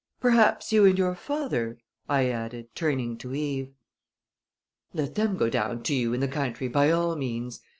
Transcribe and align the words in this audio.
Perhaps 0.19 0.73
you 0.73 0.83
and 0.85 0.97
your 0.97 1.13
father" 1.13 1.77
I 2.09 2.27
added, 2.29 2.73
turning 2.73 3.19
to 3.19 3.35
Eve. 3.35 3.75
"Let 4.95 5.13
them 5.13 5.37
go 5.37 5.47
down 5.47 5.83
to 5.83 5.93
you 5.93 6.11
in 6.11 6.21
the 6.21 6.27
country 6.27 6.67
by 6.67 6.89
all 6.89 7.15
means!" 7.15 7.61